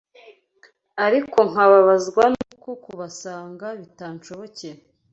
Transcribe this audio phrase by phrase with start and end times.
[1.05, 4.79] ariko nkababazwa n’uko kubasanga bitanshobokera